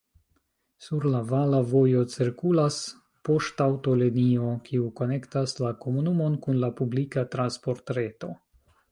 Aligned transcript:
Sur 0.83 1.03
la 1.15 1.19
vala 1.31 1.57
vojo 1.73 1.99
cirkulas 2.13 2.77
poŝtaŭtolinio, 3.29 4.47
kiu 4.69 4.87
konektas 5.01 5.53
la 5.65 5.69
komunumon 5.85 6.39
kun 6.47 6.57
la 6.63 6.71
publika 6.81 7.25
transportreto. 7.37 8.31